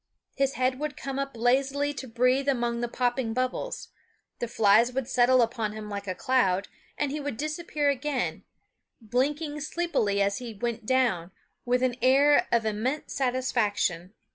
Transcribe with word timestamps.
His 0.35 0.53
head 0.53 0.79
would 0.79 0.97
come 0.97 1.19
up 1.19 1.33
lazily 1.37 1.93
to 1.93 2.07
breathe 2.07 2.49
among 2.49 2.81
the 2.81 2.87
popping 2.87 3.35
bubbles; 3.35 3.89
the 4.39 4.47
flies 4.47 4.91
would 4.91 5.07
settle 5.07 5.43
upon 5.43 5.73
him 5.73 5.91
like 5.91 6.07
a 6.07 6.15
cloud, 6.15 6.67
and 6.97 7.11
he 7.11 7.19
would 7.19 7.37
disappear 7.37 7.89
again, 7.91 8.43
blinking 8.99 9.61
sleepily 9.61 10.19
as 10.19 10.39
he 10.39 10.55
went 10.55 10.87
down, 10.87 11.29
with 11.65 11.83
an 11.83 11.97
air 12.01 12.47
of 12.51 12.65
immense 12.65 13.13
satisfaction. 13.13 14.15